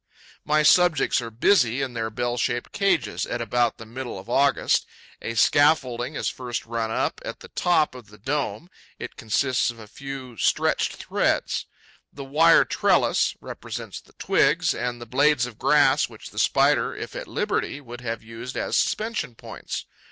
[0.43, 4.87] My subjects are busy in their bell shaped cages, at about the middle of August.
[5.21, 8.67] A scaffolding is first run up, at the top of the dome;
[8.97, 11.67] it consists of a few stretched threads.
[12.11, 17.15] The wire trellis represents the twigs and the blades of grass which the Spider, if
[17.15, 19.85] at liberty, would have used as suspension points.